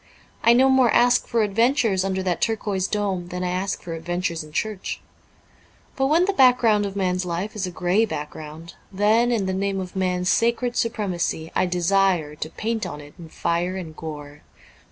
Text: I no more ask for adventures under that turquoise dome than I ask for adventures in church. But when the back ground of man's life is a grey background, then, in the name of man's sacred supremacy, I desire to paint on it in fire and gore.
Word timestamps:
I 0.43 0.53
no 0.53 0.67
more 0.67 0.89
ask 0.89 1.27
for 1.27 1.43
adventures 1.43 2.03
under 2.03 2.23
that 2.23 2.41
turquoise 2.41 2.87
dome 2.87 3.27
than 3.27 3.43
I 3.43 3.49
ask 3.51 3.83
for 3.83 3.93
adventures 3.93 4.43
in 4.43 4.51
church. 4.51 4.99
But 5.95 6.07
when 6.07 6.25
the 6.25 6.33
back 6.33 6.57
ground 6.57 6.87
of 6.87 6.95
man's 6.95 7.23
life 7.23 7.55
is 7.55 7.67
a 7.67 7.69
grey 7.71 8.05
background, 8.05 8.73
then, 8.91 9.31
in 9.31 9.45
the 9.45 9.53
name 9.53 9.79
of 9.79 9.95
man's 9.95 10.29
sacred 10.29 10.75
supremacy, 10.75 11.51
I 11.55 11.67
desire 11.67 12.33
to 12.33 12.49
paint 12.49 12.83
on 12.87 12.99
it 12.99 13.13
in 13.19 13.29
fire 13.29 13.75
and 13.75 13.95
gore. 13.95 14.41